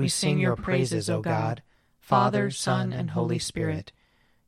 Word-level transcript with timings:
we 0.00 0.08
sing 0.08 0.38
your 0.38 0.56
praises, 0.56 1.10
O 1.10 1.20
God, 1.20 1.62
Father, 1.98 2.50
Son, 2.50 2.90
and 2.90 3.10
Holy 3.10 3.38
Spirit. 3.38 3.92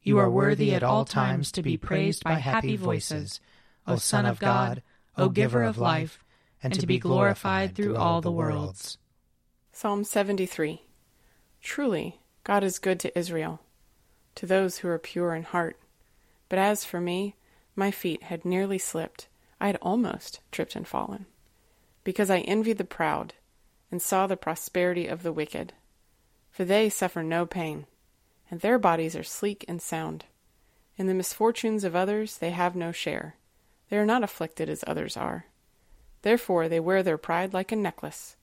You 0.02 0.16
are 0.16 0.30
worthy 0.30 0.74
at 0.74 0.82
all 0.82 1.04
times 1.04 1.52
to 1.52 1.62
be 1.62 1.76
praised 1.76 2.24
by 2.24 2.36
happy 2.36 2.74
voices, 2.74 3.38
O 3.86 3.96
Son 3.96 4.24
of 4.24 4.38
God, 4.38 4.82
O 5.18 5.28
Giver 5.28 5.62
of 5.62 5.76
life, 5.76 6.24
and 6.62 6.72
to 6.80 6.86
be 6.86 6.98
glorified 6.98 7.74
through 7.74 7.96
all 7.96 8.22
the 8.22 8.32
worlds. 8.32 8.96
Psalm 9.72 10.04
73 10.04 10.86
Truly, 11.60 12.22
God 12.44 12.64
is 12.64 12.78
good 12.78 12.98
to 13.00 13.16
Israel, 13.16 13.60
to 14.36 14.46
those 14.46 14.78
who 14.78 14.88
are 14.88 14.98
pure 14.98 15.34
in 15.34 15.42
heart. 15.42 15.76
But 16.48 16.60
as 16.60 16.86
for 16.86 16.98
me, 16.98 17.36
my 17.76 17.90
feet 17.90 18.22
had 18.22 18.46
nearly 18.46 18.78
slipped. 18.78 19.28
I 19.60 19.66
had 19.66 19.78
almost 19.82 20.40
tripped 20.50 20.74
and 20.74 20.88
fallen, 20.88 21.26
because 22.04 22.30
I 22.30 22.38
envied 22.38 22.78
the 22.78 22.84
proud 22.84 23.34
and 23.92 24.02
saw 24.02 24.26
the 24.26 24.36
prosperity 24.36 25.06
of 25.06 25.22
the 25.22 25.32
wicked. 25.32 25.74
For 26.50 26.64
they 26.64 26.88
suffer 26.88 27.22
no 27.22 27.46
pain, 27.46 27.86
and 28.50 28.60
their 28.60 28.78
bodies 28.78 29.14
are 29.14 29.22
sleek 29.22 29.64
and 29.68 29.80
sound. 29.80 30.24
In 30.96 31.06
the 31.06 31.14
misfortunes 31.14 31.84
of 31.84 31.94
others 31.94 32.38
they 32.38 32.50
have 32.50 32.74
no 32.74 32.90
share. 32.90 33.36
They 33.90 33.98
are 33.98 34.06
not 34.06 34.24
afflicted 34.24 34.70
as 34.70 34.82
others 34.86 35.16
are. 35.16 35.46
Therefore 36.22 36.68
they 36.68 36.80
wear 36.80 37.02
their 37.02 37.18
pride 37.18 37.52
like 37.52 37.70
a 37.70 37.76
necklace, 37.76 38.36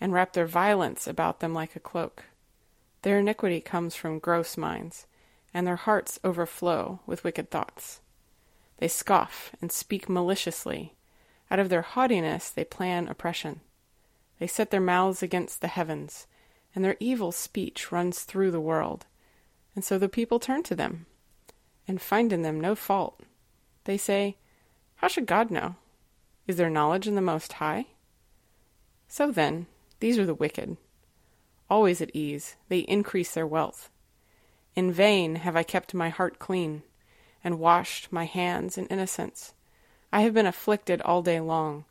and 0.00 0.12
wrap 0.12 0.32
their 0.32 0.46
violence 0.46 1.06
about 1.06 1.40
them 1.40 1.52
like 1.52 1.76
a 1.76 1.80
cloak. 1.80 2.24
Their 3.02 3.18
iniquity 3.18 3.60
comes 3.60 3.96
from 3.96 4.20
gross 4.20 4.56
minds, 4.56 5.06
and 5.52 5.66
their 5.66 5.76
hearts 5.76 6.20
overflow 6.22 7.00
with 7.06 7.24
wicked 7.24 7.50
thoughts. 7.50 8.00
They 8.78 8.88
scoff 8.88 9.50
and 9.60 9.72
speak 9.72 10.08
maliciously. 10.08 10.94
Out 11.50 11.58
of 11.58 11.68
their 11.68 11.82
haughtiness 11.82 12.50
they 12.50 12.64
plan 12.64 13.08
oppression. 13.08 13.60
They 14.42 14.48
set 14.48 14.72
their 14.72 14.80
mouths 14.80 15.22
against 15.22 15.60
the 15.60 15.68
heavens, 15.68 16.26
and 16.74 16.84
their 16.84 16.96
evil 16.98 17.30
speech 17.30 17.92
runs 17.92 18.24
through 18.24 18.50
the 18.50 18.60
world. 18.60 19.06
And 19.76 19.84
so 19.84 19.98
the 19.98 20.08
people 20.08 20.40
turn 20.40 20.64
to 20.64 20.74
them, 20.74 21.06
and 21.86 22.02
find 22.02 22.32
in 22.32 22.42
them 22.42 22.60
no 22.60 22.74
fault. 22.74 23.20
They 23.84 23.96
say, 23.96 24.38
How 24.96 25.06
should 25.06 25.26
God 25.26 25.52
know? 25.52 25.76
Is 26.48 26.56
there 26.56 26.68
knowledge 26.68 27.06
in 27.06 27.14
the 27.14 27.20
Most 27.20 27.52
High? 27.52 27.86
So 29.06 29.30
then, 29.30 29.68
these 30.00 30.18
are 30.18 30.26
the 30.26 30.34
wicked 30.34 30.76
always 31.70 32.00
at 32.00 32.10
ease, 32.12 32.56
they 32.68 32.80
increase 32.80 33.32
their 33.34 33.46
wealth. 33.46 33.90
In 34.74 34.90
vain 34.90 35.36
have 35.36 35.54
I 35.54 35.62
kept 35.62 35.94
my 35.94 36.08
heart 36.08 36.40
clean, 36.40 36.82
and 37.44 37.60
washed 37.60 38.10
my 38.10 38.24
hands 38.24 38.76
in 38.76 38.88
innocence. 38.88 39.54
I 40.12 40.22
have 40.22 40.34
been 40.34 40.46
afflicted 40.46 41.00
all 41.02 41.22
day 41.22 41.38
long, 41.38 41.84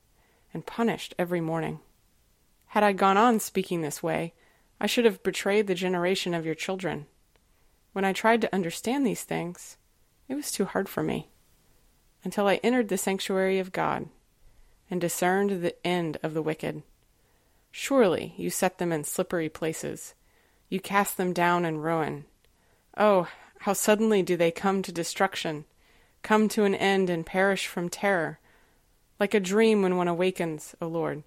and 0.54 0.66
punished 0.66 1.16
every 1.18 1.40
morning. 1.40 1.80
Had 2.72 2.84
I 2.84 2.94
gone 2.94 3.18
on 3.18 3.42
speaking 3.42 3.82
this 3.82 4.02
way, 4.02 4.34
I 4.80 4.88
should 4.88 5.04
have 5.04 5.24
betrayed 5.24 5.68
the 5.68 5.76
generation 5.76 6.34
of 6.34 6.46
your 6.46 6.56
children. 6.56 7.06
When 7.92 8.06
I 8.06 8.14
tried 8.14 8.40
to 8.42 8.56
understand 8.56 9.06
these 9.06 9.26
things, 9.26 9.76
it 10.30 10.36
was 10.36 10.54
too 10.54 10.64
hard 10.64 10.88
for 10.88 11.04
me, 11.04 11.28
until 12.24 12.48
I 12.48 12.62
entered 12.64 12.88
the 12.88 12.98
sanctuary 12.98 13.60
of 13.60 13.74
God, 13.74 14.08
and 14.90 15.02
discerned 15.02 15.62
the 15.62 15.76
end 15.86 16.18
of 16.24 16.34
the 16.34 16.42
wicked. 16.42 16.84
Surely 17.72 18.36
you 18.38 18.50
set 18.50 18.78
them 18.78 18.94
in 18.94 19.04
slippery 19.04 19.50
places. 19.50 20.14
You 20.70 20.80
cast 20.80 21.18
them 21.18 21.34
down 21.34 21.66
in 21.66 21.80
ruin. 21.80 22.24
Oh, 22.96 23.28
how 23.60 23.74
suddenly 23.74 24.24
do 24.24 24.38
they 24.38 24.50
come 24.50 24.82
to 24.84 24.94
destruction, 24.94 25.66
come 26.24 26.48
to 26.48 26.64
an 26.64 26.76
end 26.76 27.10
and 27.10 27.26
perish 27.26 27.68
from 27.68 27.90
terror. 27.90 28.40
Like 29.20 29.34
a 29.34 29.42
dream 29.42 29.82
when 29.82 29.98
one 29.98 30.08
awakens, 30.08 30.74
O 30.82 30.88
Lord. 30.88 31.24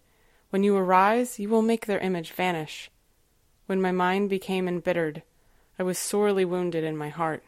When 0.54 0.62
you 0.62 0.76
arise, 0.76 1.40
you 1.40 1.48
will 1.48 1.62
make 1.62 1.86
their 1.86 1.98
image 1.98 2.30
vanish. 2.30 2.88
When 3.66 3.82
my 3.82 3.90
mind 3.90 4.30
became 4.30 4.68
embittered, 4.68 5.24
I 5.80 5.82
was 5.82 5.98
sorely 5.98 6.44
wounded 6.44 6.84
in 6.84 6.96
my 6.96 7.08
heart. 7.08 7.42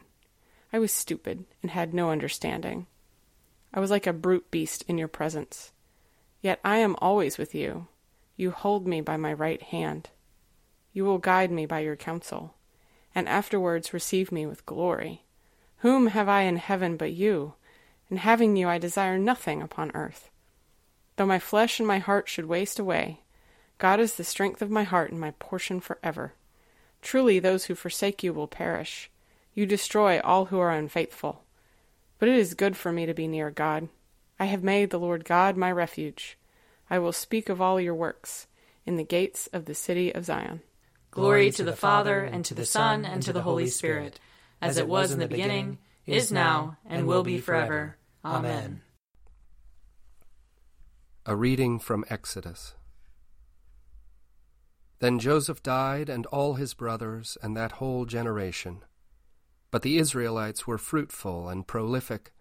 I 0.73 0.79
was 0.79 0.91
stupid 0.91 1.45
and 1.61 1.71
had 1.71 1.93
no 1.93 2.11
understanding. 2.11 2.85
I 3.73 3.79
was 3.79 3.89
like 3.89 4.07
a 4.07 4.11
brute 4.11 4.51
beast 4.51 4.83
in 4.89 4.97
your 4.97 5.07
presence. 5.07 5.71
Yet 6.41 6.59
I 6.65 6.79
am 6.79 6.97
always 6.99 7.37
with 7.37 7.55
you. 7.55 7.87
You 8.35 8.51
hold 8.51 8.85
me 8.85 8.99
by 8.99 9.15
my 9.15 9.31
right 9.31 9.61
hand. 9.61 10.09
You 10.91 11.05
will 11.05 11.17
guide 11.17 11.49
me 11.49 11.65
by 11.65 11.79
your 11.79 11.95
counsel, 11.95 12.55
and 13.15 13.29
afterwards 13.29 13.93
receive 13.93 14.33
me 14.33 14.45
with 14.45 14.65
glory. 14.65 15.23
Whom 15.77 16.07
have 16.07 16.27
I 16.27 16.41
in 16.41 16.57
heaven 16.57 16.97
but 16.97 17.13
you? 17.13 17.53
And 18.09 18.19
having 18.19 18.57
you, 18.57 18.67
I 18.67 18.77
desire 18.79 19.17
nothing 19.17 19.61
upon 19.61 19.91
earth. 19.93 20.29
Though 21.17 21.25
my 21.25 21.39
flesh 21.39 21.79
and 21.79 21.87
my 21.87 21.97
heart 21.97 22.29
should 22.29 22.45
waste 22.45 22.79
away, 22.79 23.21
God 23.79 23.99
is 23.99 24.15
the 24.15 24.23
strength 24.23 24.61
of 24.61 24.71
my 24.71 24.83
heart 24.83 25.11
and 25.11 25.19
my 25.19 25.31
portion 25.31 25.79
forever. 25.79 26.33
Truly, 27.01 27.39
those 27.39 27.65
who 27.65 27.75
forsake 27.75 28.23
you 28.23 28.33
will 28.33 28.47
perish. 28.47 29.09
You 29.53 29.65
destroy 29.65 30.19
all 30.21 30.45
who 30.45 30.59
are 30.59 30.71
unfaithful. 30.71 31.43
But 32.19 32.29
it 32.29 32.35
is 32.35 32.53
good 32.53 32.77
for 32.77 32.91
me 32.91 33.05
to 33.05 33.13
be 33.13 33.27
near 33.27 33.51
God. 33.51 33.89
I 34.39 34.45
have 34.45 34.63
made 34.63 34.91
the 34.91 34.99
Lord 34.99 35.25
God 35.25 35.57
my 35.57 35.71
refuge. 35.71 36.37
I 36.89 36.99
will 36.99 37.11
speak 37.11 37.49
of 37.49 37.61
all 37.61 37.81
your 37.81 37.95
works 37.95 38.47
in 38.85 38.97
the 38.97 39.03
gates 39.03 39.47
of 39.51 39.65
the 39.65 39.75
city 39.75 40.13
of 40.13 40.25
Zion. 40.25 40.61
Glory 41.09 41.51
to 41.51 41.63
the 41.63 41.75
Father, 41.75 42.23
and 42.23 42.45
to 42.45 42.53
the 42.53 42.65
Son, 42.65 43.05
and 43.05 43.23
to 43.23 43.33
the 43.33 43.41
Holy 43.41 43.67
Spirit, 43.67 44.19
as 44.61 44.77
it 44.77 44.87
was 44.87 45.11
in 45.11 45.19
the 45.19 45.27
beginning, 45.27 45.79
is 46.05 46.31
now, 46.31 46.77
and 46.85 47.07
will 47.07 47.23
be 47.23 47.39
forever. 47.39 47.97
Amen. 48.23 48.81
A 51.27 51.35
reading 51.35 51.77
from 51.77 52.03
Exodus. 52.09 52.73
Then 54.99 55.19
Joseph 55.19 55.61
died, 55.61 56.09
and 56.09 56.25
all 56.27 56.55
his 56.55 56.73
brothers, 56.73 57.37
and 57.43 57.55
that 57.55 57.73
whole 57.73 58.05
generation. 58.05 58.83
But 59.69 59.83
the 59.83 59.97
Israelites 59.97 60.65
were 60.65 60.79
fruitful 60.79 61.49
and 61.49 61.67
prolific 61.67 62.31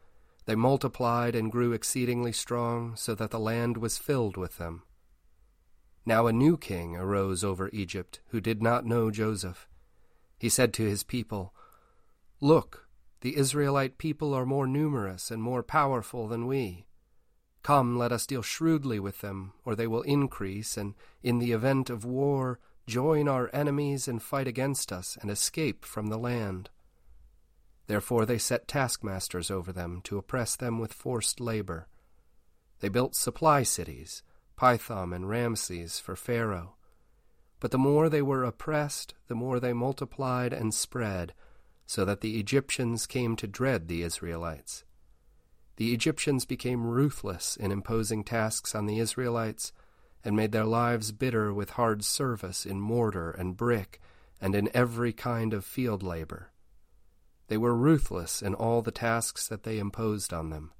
they 0.47 0.55
multiplied 0.55 1.35
and 1.35 1.51
grew 1.51 1.73
exceedingly 1.73 2.33
strong, 2.33 2.95
so 2.95 3.15
that 3.17 3.33
the 3.33 3.41
land 3.41 3.77
was 3.77 3.99
filled 3.99 4.37
with 4.37 4.59
them. 4.59 4.85
Now 6.07 6.29
a 6.29 6.33
new 6.33 6.57
king 6.57 6.97
arose 6.97 7.43
over 7.43 7.69
Egypt, 7.73 8.21
who 8.29 8.41
did 8.41 8.63
not 8.63 8.87
know 8.87 9.11
Joseph. 9.11 9.69
He 10.39 10.49
said 10.49 10.73
to 10.75 10.85
his 10.85 11.03
people, 11.03 11.53
Look, 12.41 12.89
the 13.23 13.37
Israelite 13.37 13.99
people 13.99 14.33
are 14.33 14.47
more 14.47 14.69
numerous 14.69 15.33
and 15.33 15.43
more 15.43 15.65
powerful 15.65 16.29
than 16.29 16.47
we. 16.47 16.86
Come, 17.67 17.99
let 17.99 18.13
us 18.13 18.29
deal 18.29 18.43
shrewdly 18.43 19.01
with 19.01 19.23
them, 19.23 19.53
or 19.65 19.75
they 19.75 19.89
will 19.89 20.03
increase, 20.03 20.77
and 20.77 20.95
in 21.25 21.41
the 21.41 21.51
event 21.51 21.91
of 21.91 22.05
war, 22.05 22.61
join 22.87 23.27
our 23.27 23.51
enemies 23.53 24.07
and 24.07 24.23
fight 24.23 24.47
against 24.47 24.93
us 24.93 25.19
and 25.21 25.33
escape 25.33 25.85
from 25.85 26.07
the 26.07 26.17
land. 26.17 26.71
Therefore 27.89 28.25
they 28.25 28.39
set 28.39 28.69
taskmasters 28.69 29.51
over 29.51 29.73
them 29.73 30.01
to 30.05 30.17
oppress 30.17 30.55
them 30.55 30.79
with 30.79 30.93
forced 30.93 31.41
labor. 31.41 31.89
They 32.79 32.89
built 32.89 33.17
supply 33.17 33.65
cities, 33.65 34.23
Pithom 34.57 35.13
and 35.13 35.29
Ramses, 35.29 35.99
for 35.99 36.15
Pharaoh. 36.15 36.77
But 37.59 37.73
the 37.73 37.79
more 37.79 38.09
they 38.09 38.23
were 38.23 38.45
oppressed, 38.45 39.15
the 39.27 39.35
more 39.35 39.59
they 39.59 39.73
multiplied 39.73 40.53
and 40.53 40.73
spread, 40.73 41.35
so 41.85 42.05
that 42.05 42.21
the 42.21 42.39
Egyptians 42.39 43.09
came 43.09 43.35
to 43.35 43.49
dread 43.49 43.89
the 43.89 44.05
Israelites. 44.05 44.85
The 45.77 45.93
Egyptians 45.93 46.45
became 46.45 46.87
ruthless 46.87 47.57
in 47.57 47.71
imposing 47.71 48.25
tasks 48.25 48.75
on 48.75 48.87
the 48.87 48.99
Israelites 48.99 49.73
and 50.25 50.35
made 50.35 50.53
their 50.53 50.65
lives 50.65 51.13
bitter 51.13 51.53
with 51.53 51.71
hard 51.71 52.05
service 52.05 52.65
in 52.65 52.81
mortar 52.81 53.31
and 53.31 53.57
brick 53.57 54.01
and 54.41 54.55
in 54.55 54.71
every 54.75 55.13
kind 55.13 55.53
of 55.53 55.65
field 55.65 56.03
labor. 56.03 56.51
They 57.49 57.57
were 57.57 57.77
ruthless 57.77 58.43
in 58.43 58.55
all 58.55 58.83
the 58.83 58.91
tasks 58.91 59.47
that 59.49 59.63
they 59.63 59.79
imposed 59.79 60.33
on 60.33 60.51
them. 60.51 60.73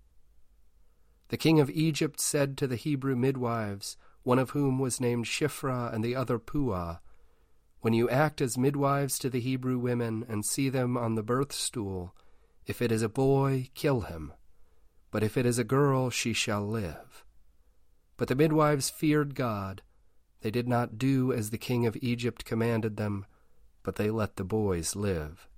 The 1.29 1.37
king 1.37 1.61
of 1.61 1.71
Egypt 1.71 2.21
said 2.21 2.57
to 2.59 2.67
the 2.67 2.77
Hebrew 2.77 3.17
midwives, 3.17 3.97
one 4.23 4.39
of 4.39 4.51
whom 4.51 4.79
was 4.79 5.01
named 5.01 5.27
Shiphrah 5.27 5.93
and 5.93 6.05
the 6.05 6.17
other 6.17 6.39
Puah, 6.39 6.99
When 7.81 7.93
you 7.93 8.09
act 8.09 8.41
as 8.41 8.59
midwives 8.59 9.19
to 9.21 9.31
the 9.31 9.41
Hebrew 9.41 9.79
women 9.79 10.25
and 10.29 10.45
see 10.45 10.69
them 10.69 10.97
on 10.97 11.15
the 11.15 11.23
birth 11.23 11.53
stool, 11.53 12.15
if 12.67 12.83
it 12.83 12.91
is 12.91 13.03
a 13.03 13.09
boy, 13.09 13.71
kill 13.75 14.03
him, 14.03 14.33
but 15.17 15.23
if 15.23 15.39
it 15.39 15.47
is 15.47 15.59
a 15.59 15.65
girl, 15.65 16.11
she 16.11 16.35
shall 16.35 16.61
live. 16.61 17.25
But 18.19 18.29
the 18.29 18.35
midwives 18.35 18.91
feared 18.91 19.35
God. 19.35 19.81
They 20.43 20.51
did 20.51 20.69
not 20.69 20.99
do 20.99 21.33
as 21.33 21.49
the 21.49 21.57
king 21.57 21.87
of 21.87 21.97
Egypt 22.03 22.45
commanded 22.45 22.99
them, 22.99 23.25
but 23.83 23.97
they 23.97 24.11
let 24.11 24.37
the 24.37 24.45
boys 24.45 24.95
live. 24.95 25.49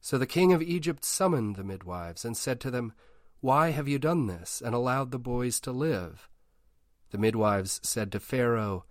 So 0.00 0.18
the 0.18 0.26
king 0.26 0.52
of 0.52 0.60
Egypt 0.60 1.04
summoned 1.04 1.54
the 1.54 1.62
midwives 1.62 2.24
and 2.24 2.36
said 2.36 2.58
to 2.62 2.72
them, 2.72 2.92
Why 3.40 3.70
have 3.70 3.86
you 3.86 4.00
done 4.00 4.26
this 4.26 4.60
and 4.60 4.74
allowed 4.74 5.12
the 5.12 5.18
boys 5.20 5.60
to 5.60 5.70
live? 5.70 6.28
The 7.12 7.18
midwives 7.18 7.78
said 7.84 8.10
to 8.10 8.18
Pharaoh, 8.18 8.84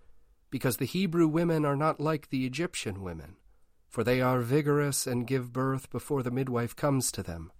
Because 0.50 0.78
the 0.78 0.86
Hebrew 0.86 1.28
women 1.28 1.66
are 1.66 1.76
not 1.76 2.00
like 2.00 2.30
the 2.30 2.46
Egyptian 2.46 3.02
women, 3.02 3.36
for 3.90 4.04
they 4.04 4.22
are 4.22 4.40
vigorous 4.40 5.06
and 5.06 5.26
give 5.26 5.52
birth 5.52 5.90
before 5.90 6.22
the 6.22 6.30
midwife 6.30 6.74
comes 6.74 7.12
to 7.12 7.22
them. 7.22 7.52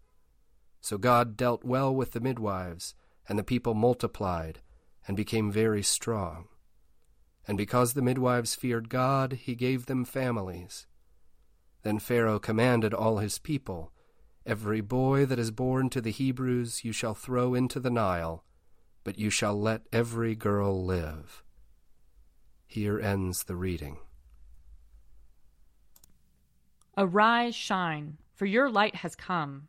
So 0.83 0.99
God 0.99 1.37
dealt 1.37 1.65
well 1.65 1.95
with 1.95 2.11
the 2.11 2.21
midwives, 2.21 2.95
and 3.29 3.39
the 3.39 3.45
people 3.45 3.73
multiplied 3.73 4.61
and 5.07 5.17
became 5.17 5.51
very 5.51 5.83
strong. 5.83 6.49
And 7.47 7.57
because 7.57 7.95
the 7.95 8.03
midwives 8.03 8.57
feared 8.57 8.89
God, 8.89 9.33
he 9.33 9.55
gave 9.55 9.87
them 9.87 10.05
families. 10.05 10.87
Then 11.83 12.01
Pharaoh 12.01 12.39
commanded 12.39 12.93
all 12.93 13.19
his 13.19 13.39
people, 13.39 13.93
Every 14.45 14.81
boy 14.81 15.25
that 15.27 15.39
is 15.39 15.53
born 15.53 15.89
to 15.91 16.01
the 16.01 16.11
Hebrews 16.11 16.85
you 16.85 16.93
shall 16.93 17.15
throw 17.15 17.55
into 17.55 17.79
the 17.79 17.91
Nile, 17.91 18.45
but 19.05 19.19
you 19.19 19.31
shall 19.31 19.59
let 19.59 19.83
every 19.93 20.35
girl 20.35 20.85
live. 20.85 21.45
Here 22.67 22.99
ends 22.99 23.45
the 23.45 23.55
reading. 23.55 23.99
Arise, 26.97 27.55
shine, 27.55 28.19
for 28.35 28.47
your 28.47 28.69
light 28.69 28.97
has 28.97 29.15
come, 29.15 29.69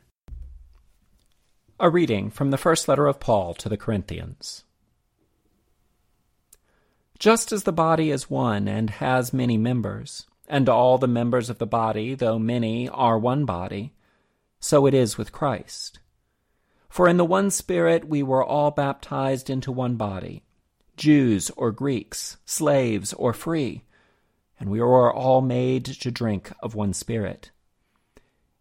A 1.83 1.89
reading 1.89 2.29
from 2.29 2.51
the 2.51 2.59
first 2.59 2.87
letter 2.87 3.07
of 3.07 3.19
Paul 3.19 3.55
to 3.55 3.67
the 3.67 3.75
Corinthians. 3.75 4.65
Just 7.17 7.51
as 7.51 7.63
the 7.63 7.71
body 7.71 8.11
is 8.11 8.29
one 8.29 8.67
and 8.67 8.91
has 8.91 9.33
many 9.33 9.57
members, 9.57 10.27
and 10.47 10.69
all 10.69 10.99
the 10.99 11.07
members 11.07 11.49
of 11.49 11.57
the 11.57 11.65
body, 11.65 12.13
though 12.13 12.37
many, 12.37 12.87
are 12.87 13.17
one 13.17 13.45
body, 13.45 13.95
so 14.59 14.85
it 14.85 14.93
is 14.93 15.17
with 15.17 15.31
Christ. 15.31 15.97
For 16.87 17.07
in 17.07 17.17
the 17.17 17.25
one 17.25 17.49
Spirit 17.49 18.07
we 18.07 18.21
were 18.21 18.45
all 18.45 18.69
baptized 18.69 19.49
into 19.49 19.71
one 19.71 19.95
body, 19.95 20.43
Jews 20.97 21.49
or 21.57 21.71
Greeks, 21.71 22.37
slaves 22.45 23.11
or 23.11 23.33
free, 23.33 23.85
and 24.59 24.69
we 24.69 24.79
were 24.79 25.11
all 25.11 25.41
made 25.41 25.85
to 25.85 26.11
drink 26.11 26.51
of 26.59 26.75
one 26.75 26.93
Spirit. 26.93 27.49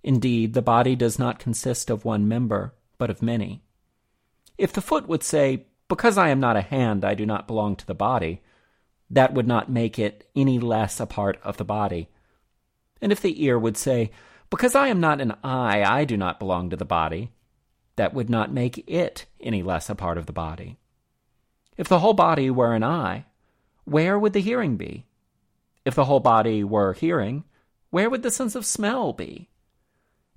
Indeed, 0.03 0.55
the 0.55 0.63
body 0.63 0.97
does 0.97 1.19
not 1.19 1.39
consist 1.39 1.91
of 1.91 2.07
one 2.07 2.27
member, 2.27 2.73
but 3.01 3.11
of 3.11 3.23
many. 3.23 3.63
If 4.59 4.75
the 4.75 4.83
foot 4.83 5.09
would 5.09 5.25
say, 5.25 5.65
Because 5.89 6.17
I 6.19 6.29
am 6.29 6.39
not 6.39 6.57
a 6.57 6.61
hand, 6.61 7.05
I 7.05 7.15
do 7.15 7.27
not 7.27 7.49
belong 7.49 7.75
to 7.77 7.87
the 7.87 7.95
body, 7.95 8.43
that 9.09 9.35
would 9.35 9.49
not 9.49 9.71
make 9.71 9.99
it 9.99 10.31
any 10.37 10.61
less 10.61 11.01
a 11.01 11.07
part 11.07 11.41
of 11.43 11.57
the 11.57 11.65
body. 11.65 12.11
And 13.01 13.11
if 13.11 13.21
the 13.21 13.43
ear 13.43 13.59
would 13.59 13.77
say, 13.77 14.11
Because 14.51 14.75
I 14.75 14.89
am 14.89 15.01
not 15.01 15.21
an 15.21 15.35
eye, 15.43 15.83
I 15.83 16.05
do 16.05 16.17
not 16.17 16.39
belong 16.39 16.71
to 16.71 16.77
the 16.77 16.85
body, 16.85 17.33
that 17.97 18.15
would 18.15 18.31
not 18.31 18.53
make 18.53 18.85
it 18.87 19.27
any 19.41 19.63
less 19.63 19.91
a 19.91 19.95
part 19.95 20.19
of 20.19 20.27
the 20.27 20.33
body. 20.33 20.79
If 21.77 21.89
the 21.89 22.01
whole 22.01 22.15
body 22.15 22.51
were 22.51 22.75
an 22.75 22.85
eye, 22.85 23.25
where 23.85 24.19
would 24.19 24.35
the 24.35 24.41
hearing 24.41 24.77
be? 24.77 25.07
If 25.87 25.95
the 25.95 26.05
whole 26.05 26.21
body 26.21 26.63
were 26.63 26.93
hearing, 26.93 27.45
where 27.89 28.11
would 28.11 28.23
the 28.23 28.31
sense 28.31 28.55
of 28.55 28.67
smell 28.67 29.15
be? 29.15 29.50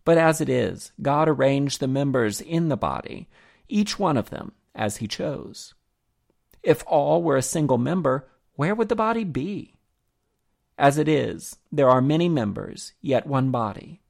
But 0.06 0.18
as 0.18 0.42
it 0.42 0.50
is, 0.50 0.92
God 1.02 1.30
arranged 1.30 1.80
the 1.80 1.88
members 1.88 2.42
in 2.42 2.70
the 2.70 2.78
body, 2.78 3.30
each 3.70 3.98
one 3.98 4.18
of 4.18 4.30
them, 4.30 4.52
as 4.76 4.98
he 4.98 5.08
chose. 5.08 5.74
If 6.62 6.84
all 6.88 7.24
were 7.24 7.38
a 7.38 7.42
single 7.42 7.78
member, 7.78 8.28
where 8.56 8.76
would 8.76 8.90
the 8.90 8.96
body 8.96 9.24
be? 9.24 9.76
As 10.78 10.98
it 10.98 11.08
is, 11.08 11.58
there 11.72 11.90
are 11.90 12.02
many 12.02 12.28
members, 12.28 12.94
yet 13.02 13.28
one 13.28 13.52
body. 13.52 14.02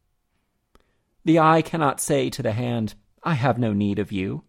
The 1.26 1.40
eye 1.40 1.62
cannot 1.62 2.02
say 2.02 2.30
to 2.30 2.42
the 2.42 2.52
hand, 2.52 2.96
I 3.24 3.36
have 3.36 3.58
no 3.58 3.74
need 3.74 4.00
of 4.00 4.12
you, 4.12 4.44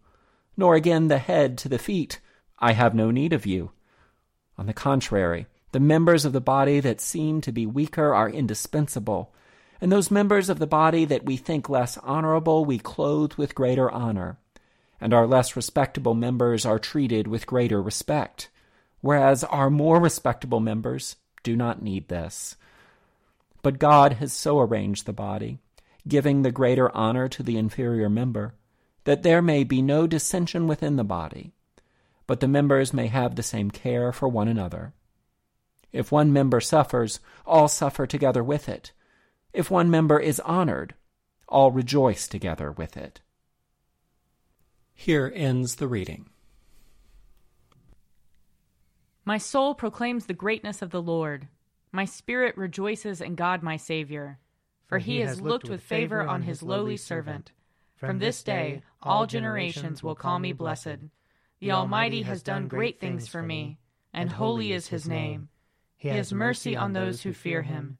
nor 0.57 0.75
again 0.75 1.07
the 1.07 1.17
head 1.17 1.57
to 1.59 1.69
the 1.69 1.77
feet, 1.77 2.19
I 2.59 2.73
have 2.73 2.95
no 2.95 3.11
need 3.11 3.33
of 3.33 3.45
you. 3.45 3.71
On 4.57 4.65
the 4.65 4.73
contrary, 4.73 5.47
the 5.71 5.79
members 5.79 6.25
of 6.25 6.33
the 6.33 6.41
body 6.41 6.79
that 6.79 7.01
seem 7.01 7.41
to 7.41 7.51
be 7.51 7.65
weaker 7.65 8.13
are 8.13 8.29
indispensable, 8.29 9.33
and 9.85 9.91
those 9.91 10.09
members 10.09 10.49
of 10.49 10.57
the 10.57 10.65
body 10.65 11.05
that 11.05 11.25
we 11.25 11.37
think 11.37 11.69
less 11.69 11.99
honorable 11.99 12.65
we 12.65 12.79
clothe 12.79 13.35
with 13.35 13.53
greater 13.53 13.91
honor, 13.91 14.39
and 14.99 15.13
our 15.13 15.27
less 15.27 15.55
respectable 15.55 16.15
members 16.15 16.65
are 16.65 16.79
treated 16.79 17.27
with 17.27 17.45
greater 17.45 17.79
respect 17.79 18.49
whereas 19.05 19.43
our 19.43 19.69
more 19.69 20.01
respectable 20.01 20.59
members 20.59 21.17
do 21.43 21.55
not 21.55 21.79
need 21.79 22.07
this. 22.07 22.55
But 23.61 23.77
God 23.77 24.13
has 24.13 24.33
so 24.33 24.59
arranged 24.59 25.05
the 25.05 25.13
body, 25.13 25.59
giving 26.07 26.41
the 26.41 26.51
greater 26.51 26.89
honor 26.97 27.27
to 27.29 27.43
the 27.43 27.55
inferior 27.55 28.09
member, 28.09 28.55
that 29.03 29.21
there 29.21 29.43
may 29.43 29.63
be 29.63 29.79
no 29.79 30.07
dissension 30.07 30.65
within 30.65 30.95
the 30.95 31.03
body, 31.03 31.51
but 32.25 32.39
the 32.39 32.47
members 32.47 32.95
may 32.95 33.05
have 33.05 33.35
the 33.35 33.43
same 33.43 33.69
care 33.69 34.11
for 34.11 34.27
one 34.27 34.47
another. 34.47 34.91
If 35.93 36.11
one 36.11 36.33
member 36.33 36.59
suffers, 36.59 37.19
all 37.45 37.67
suffer 37.67 38.07
together 38.07 38.43
with 38.43 38.67
it. 38.67 38.91
If 39.55 39.71
one 39.71 39.89
member 39.89 40.19
is 40.19 40.41
honored, 40.41 40.95
all 41.47 41.71
rejoice 41.71 42.27
together 42.27 42.73
with 42.73 42.97
it. 42.97 43.21
Here 44.93 45.31
ends 45.33 45.75
the 45.75 45.87
reading. 45.87 46.29
My 49.23 49.37
soul 49.37 49.73
proclaims 49.73 50.25
the 50.25 50.33
greatness 50.33 50.81
of 50.81 50.89
the 50.89 51.01
Lord. 51.01 51.47
My 51.93 52.03
spirit 52.03 52.57
rejoices 52.57 53.21
in 53.21 53.35
God 53.35 53.63
my 53.63 53.77
Saviour, 53.77 54.39
for 54.87 54.97
he 54.97 55.21
has 55.21 55.39
looked 55.39 55.69
with 55.69 55.81
favor 55.81 56.21
on 56.21 56.41
his 56.41 56.61
lowly 56.61 56.97
servant. 56.97 57.53
From 57.95 58.19
this 58.19 58.43
day 58.43 58.81
all 59.01 59.25
generations 59.25 60.03
will 60.03 60.15
call 60.15 60.37
me 60.37 60.51
blessed. 60.51 60.97
The 61.61 61.71
Almighty 61.71 62.23
has 62.23 62.43
done 62.43 62.67
great 62.67 62.99
things 62.99 63.29
for 63.29 63.41
me, 63.41 63.79
and 64.13 64.33
holy 64.33 64.73
is 64.73 64.89
his 64.89 65.07
name. 65.07 65.47
He 65.95 66.09
has 66.09 66.33
mercy 66.33 66.75
on 66.75 66.91
those 66.91 67.21
who 67.21 67.31
fear 67.31 67.61
him, 67.61 67.99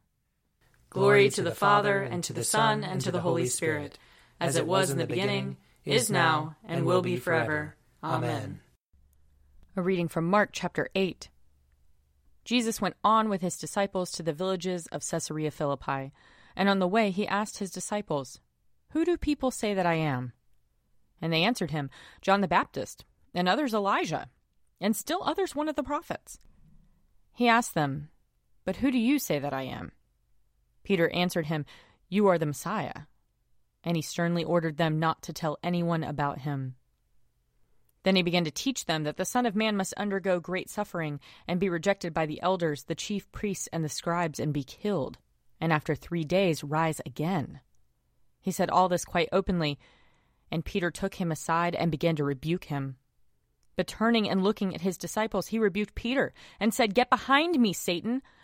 Glory 0.91 1.29
to 1.29 1.41
the 1.41 1.55
Father, 1.55 2.01
and 2.01 2.21
to 2.25 2.33
the 2.33 2.43
Son, 2.43 2.83
and 2.83 2.99
to 2.99 3.13
the 3.13 3.21
Holy 3.21 3.45
Spirit, 3.45 3.97
as 4.41 4.57
it 4.57 4.67
was 4.67 4.89
in 4.89 4.97
the 4.97 5.07
beginning, 5.07 5.55
is 5.85 6.11
now, 6.11 6.57
and 6.65 6.85
will 6.85 7.01
be 7.01 7.15
forever. 7.15 7.77
Amen. 8.03 8.59
A 9.77 9.81
reading 9.81 10.09
from 10.09 10.29
Mark 10.29 10.49
chapter 10.51 10.89
8. 10.93 11.29
Jesus 12.43 12.81
went 12.81 12.97
on 13.05 13.29
with 13.29 13.39
his 13.39 13.57
disciples 13.57 14.11
to 14.11 14.21
the 14.21 14.33
villages 14.33 14.85
of 14.87 15.01
Caesarea 15.09 15.49
Philippi, 15.49 16.11
and 16.57 16.67
on 16.67 16.79
the 16.79 16.89
way 16.89 17.09
he 17.09 17.25
asked 17.25 17.59
his 17.59 17.71
disciples, 17.71 18.41
Who 18.89 19.05
do 19.05 19.15
people 19.15 19.49
say 19.49 19.73
that 19.73 19.85
I 19.85 19.93
am? 19.93 20.33
And 21.21 21.31
they 21.31 21.43
answered 21.43 21.71
him, 21.71 21.89
John 22.21 22.41
the 22.41 22.49
Baptist, 22.49 23.05
and 23.33 23.47
others 23.47 23.73
Elijah, 23.73 24.27
and 24.81 24.93
still 24.93 25.23
others 25.23 25.55
one 25.55 25.69
of 25.69 25.77
the 25.77 25.83
prophets. 25.83 26.41
He 27.33 27.47
asked 27.47 27.75
them, 27.75 28.09
But 28.65 28.75
who 28.75 28.91
do 28.91 28.97
you 28.97 29.19
say 29.19 29.39
that 29.39 29.53
I 29.53 29.61
am? 29.61 29.93
Peter 30.83 31.09
answered 31.09 31.47
him, 31.47 31.65
You 32.09 32.27
are 32.27 32.37
the 32.37 32.45
Messiah. 32.45 33.03
And 33.83 33.95
he 33.95 34.01
sternly 34.01 34.43
ordered 34.43 34.77
them 34.77 34.99
not 34.99 35.21
to 35.23 35.33
tell 35.33 35.57
anyone 35.63 36.03
about 36.03 36.39
him. 36.39 36.75
Then 38.03 38.15
he 38.15 38.23
began 38.23 38.45
to 38.45 38.51
teach 38.51 38.85
them 38.85 39.03
that 39.03 39.17
the 39.17 39.25
Son 39.25 39.45
of 39.45 39.55
Man 39.55 39.77
must 39.77 39.93
undergo 39.93 40.39
great 40.39 40.69
suffering, 40.69 41.19
and 41.47 41.59
be 41.59 41.69
rejected 41.69 42.13
by 42.13 42.25
the 42.25 42.41
elders, 42.41 42.83
the 42.83 42.95
chief 42.95 43.31
priests, 43.31 43.67
and 43.71 43.83
the 43.83 43.89
scribes, 43.89 44.39
and 44.39 44.53
be 44.53 44.63
killed, 44.63 45.19
and 45.59 45.71
after 45.71 45.93
three 45.93 46.23
days 46.23 46.63
rise 46.63 46.99
again. 47.05 47.59
He 48.39 48.51
said 48.51 48.71
all 48.71 48.89
this 48.89 49.05
quite 49.05 49.29
openly, 49.31 49.77
and 50.49 50.65
Peter 50.65 50.89
took 50.89 51.15
him 51.15 51.31
aside 51.31 51.75
and 51.75 51.91
began 51.91 52.15
to 52.15 52.23
rebuke 52.23 52.65
him. 52.65 52.97
But 53.75 53.87
turning 53.87 54.27
and 54.27 54.43
looking 54.43 54.73
at 54.73 54.81
his 54.81 54.97
disciples, 54.97 55.47
he 55.47 55.59
rebuked 55.59 55.95
Peter, 55.95 56.33
and 56.59 56.73
said, 56.73 56.95
Get 56.95 57.09
behind 57.09 57.59
me, 57.59 57.71
Satan, 57.71 58.21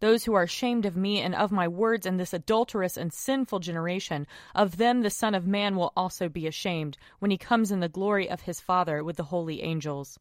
Those 0.00 0.24
who 0.24 0.34
are 0.34 0.42
ashamed 0.42 0.84
of 0.84 0.96
me 0.96 1.20
and 1.20 1.34
of 1.34 1.52
my 1.52 1.68
words 1.68 2.06
in 2.06 2.16
this 2.16 2.34
adulterous 2.34 2.96
and 2.96 3.12
sinful 3.12 3.60
generation, 3.60 4.26
of 4.54 4.76
them 4.76 5.02
the 5.02 5.10
Son 5.10 5.34
of 5.34 5.46
Man 5.46 5.76
will 5.76 5.92
also 5.96 6.28
be 6.28 6.46
ashamed 6.46 6.98
when 7.20 7.30
he 7.30 7.38
comes 7.38 7.70
in 7.70 7.80
the 7.80 7.88
glory 7.88 8.28
of 8.28 8.42
his 8.42 8.60
Father 8.60 9.02
with 9.02 9.16
the 9.16 9.24
holy 9.24 9.62
angels. 9.62 10.18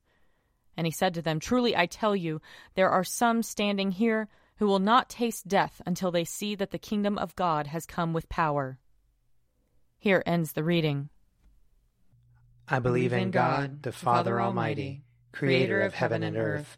And 0.78 0.88
he 0.88 0.92
said 0.92 1.14
to 1.16 1.22
them, 1.22 1.40
Truly 1.40 1.76
I 1.76 1.86
tell 1.86 2.16
you, 2.16 2.42
there 2.76 2.90
are 2.90 3.04
some 3.04 3.44
standing 3.44 3.92
here 3.92 4.28
who 4.58 4.68
will 4.68 4.80
not 4.80 5.10
taste 5.10 5.48
death 5.48 5.82
until 5.86 6.12
they 6.12 6.24
see 6.24 6.56
that 6.56 6.72
the 6.72 6.78
kingdom 6.78 7.18
of 7.18 7.36
God 7.36 7.68
has 7.68 7.86
come 7.86 8.14
with 8.14 8.30
power. 8.30 8.78
Here 9.98 10.24
ends 10.26 10.54
the 10.54 10.64
reading. 10.64 11.10
I 12.68 12.80
believe 12.80 13.14
in 13.14 13.32
God, 13.32 13.84
the 13.84 13.92
Father 13.92 14.40
Almighty, 14.40 15.04
creator 15.32 15.82
of 15.82 15.94
heaven 15.94 16.24
and 16.24 16.38
earth. 16.38 16.78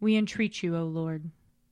We 0.00 0.16
entreat 0.16 0.62
you, 0.62 0.74
O 0.76 0.84
Lord. 0.84 1.30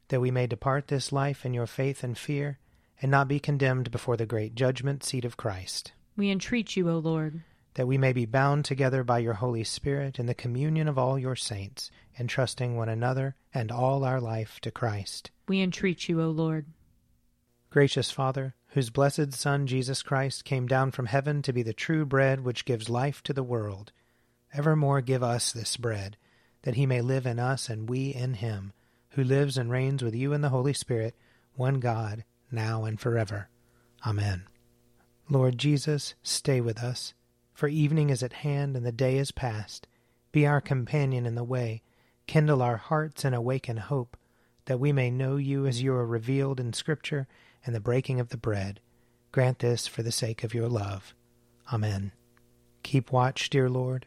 That 0.08 0.20
we 0.20 0.30
may 0.30 0.46
depart 0.46 0.88
this 0.88 1.12
life 1.12 1.46
in 1.46 1.54
your 1.54 1.66
faith 1.66 2.04
and 2.04 2.16
fear, 2.16 2.58
and 3.00 3.10
not 3.10 3.26
be 3.26 3.40
condemned 3.40 3.90
before 3.90 4.18
the 4.18 4.26
great 4.26 4.54
judgment 4.54 5.02
seat 5.02 5.24
of 5.24 5.38
Christ. 5.38 5.92
We 6.14 6.30
entreat 6.30 6.76
you, 6.76 6.90
O 6.90 6.98
Lord. 6.98 7.42
That 7.74 7.86
we 7.86 7.96
may 7.96 8.12
be 8.12 8.26
bound 8.26 8.66
together 8.66 9.02
by 9.02 9.20
your 9.20 9.34
Holy 9.34 9.64
Spirit 9.64 10.18
in 10.18 10.26
the 10.26 10.34
communion 10.34 10.88
of 10.88 10.98
all 10.98 11.18
your 11.18 11.36
saints, 11.36 11.90
entrusting 12.18 12.76
one 12.76 12.90
another 12.90 13.34
and 13.54 13.72
all 13.72 14.04
our 14.04 14.20
life 14.20 14.60
to 14.60 14.70
Christ. 14.70 15.30
We 15.46 15.62
entreat 15.62 16.06
you, 16.06 16.20
O 16.20 16.28
Lord. 16.28 16.66
Gracious 17.70 18.10
Father, 18.10 18.54
whose 18.68 18.90
blessed 18.90 19.32
Son 19.32 19.66
Jesus 19.66 20.02
Christ 20.02 20.44
came 20.44 20.66
down 20.66 20.90
from 20.90 21.06
heaven 21.06 21.40
to 21.42 21.52
be 21.54 21.62
the 21.62 21.72
true 21.72 22.04
bread 22.04 22.40
which 22.40 22.66
gives 22.66 22.90
life 22.90 23.22
to 23.22 23.32
the 23.32 23.42
world, 23.42 23.92
evermore 24.52 25.00
give 25.00 25.22
us 25.22 25.50
this 25.50 25.78
bread 25.78 26.18
that 26.62 26.74
he 26.74 26.86
may 26.86 27.00
live 27.00 27.26
in 27.26 27.38
us 27.38 27.68
and 27.68 27.88
we 27.88 28.14
in 28.14 28.34
him, 28.34 28.72
who 29.10 29.24
lives 29.24 29.56
and 29.56 29.70
reigns 29.70 30.02
with 30.02 30.14
you 30.14 30.32
in 30.32 30.40
the 30.40 30.48
Holy 30.48 30.72
Spirit, 30.72 31.14
one 31.54 31.80
God, 31.80 32.24
now 32.50 32.84
and 32.84 33.00
forever. 33.00 33.48
Amen. 34.06 34.44
Lord 35.28 35.58
Jesus, 35.58 36.14
stay 36.22 36.60
with 36.60 36.82
us, 36.82 37.14
for 37.52 37.68
evening 37.68 38.10
is 38.10 38.22
at 38.22 38.32
hand 38.32 38.76
and 38.76 38.86
the 38.86 38.92
day 38.92 39.18
is 39.18 39.32
past. 39.32 39.86
Be 40.32 40.46
our 40.46 40.60
companion 40.60 41.26
in 41.26 41.34
the 41.34 41.44
way, 41.44 41.82
kindle 42.26 42.62
our 42.62 42.76
hearts 42.76 43.24
and 43.24 43.34
awaken 43.34 43.76
hope, 43.78 44.16
that 44.66 44.80
we 44.80 44.92
may 44.92 45.10
know 45.10 45.36
you 45.36 45.66
as 45.66 45.82
you 45.82 45.92
are 45.92 46.06
revealed 46.06 46.60
in 46.60 46.72
Scripture 46.72 47.26
and 47.64 47.74
the 47.74 47.80
breaking 47.80 48.20
of 48.20 48.28
the 48.28 48.36
bread. 48.36 48.80
Grant 49.32 49.58
this 49.58 49.86
for 49.86 50.02
the 50.02 50.12
sake 50.12 50.44
of 50.44 50.54
your 50.54 50.68
love. 50.68 51.14
Amen. 51.72 52.12
Keep 52.82 53.12
watch, 53.12 53.50
dear 53.50 53.68
Lord, 53.68 54.06